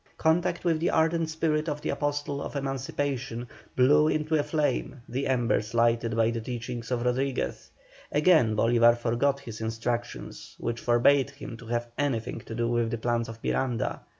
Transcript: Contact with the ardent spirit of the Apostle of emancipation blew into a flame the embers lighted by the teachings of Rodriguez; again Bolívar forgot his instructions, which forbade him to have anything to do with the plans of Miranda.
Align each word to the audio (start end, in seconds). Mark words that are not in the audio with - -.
Contact 0.17 0.65
with 0.65 0.79
the 0.79 0.89
ardent 0.89 1.29
spirit 1.29 1.69
of 1.69 1.81
the 1.81 1.89
Apostle 1.91 2.41
of 2.41 2.55
emancipation 2.55 3.47
blew 3.75 4.07
into 4.07 4.33
a 4.33 4.41
flame 4.41 5.03
the 5.07 5.27
embers 5.27 5.75
lighted 5.75 6.15
by 6.15 6.31
the 6.31 6.41
teachings 6.41 6.89
of 6.89 7.03
Rodriguez; 7.05 7.69
again 8.11 8.55
Bolívar 8.55 8.97
forgot 8.97 9.41
his 9.41 9.61
instructions, 9.61 10.55
which 10.57 10.79
forbade 10.79 11.29
him 11.29 11.55
to 11.57 11.67
have 11.67 11.85
anything 11.99 12.39
to 12.39 12.55
do 12.55 12.67
with 12.67 12.89
the 12.89 12.97
plans 12.97 13.29
of 13.29 13.43
Miranda. 13.43 14.01